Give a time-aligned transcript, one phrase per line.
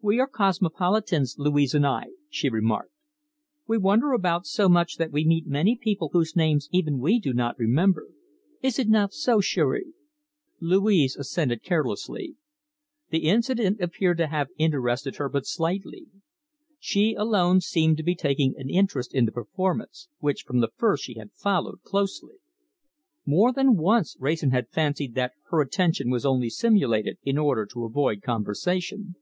[0.00, 2.92] "We are cosmopolitans, Louise and I," she remarked.
[3.68, 7.32] "We wander about so much that we meet many people whose names even we do
[7.32, 8.08] not remember.
[8.60, 9.92] Is it not so, chérie?"
[10.60, 12.36] Louise assented carelessly.
[13.10, 16.06] The incident appeared to have interested her but slightly.
[16.78, 21.04] She alone seemed to be taking an interest in the performance, which from the first
[21.04, 22.36] she had followed closely.
[23.26, 27.84] More than once Wrayson had fancied that her attention was only simulated, in order to
[27.84, 29.14] avoid conversation.